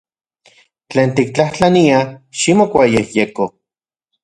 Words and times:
Tlen 0.93 1.11
tiktlajtlania, 1.19 2.01
ximokuayejyeko. 2.39 3.51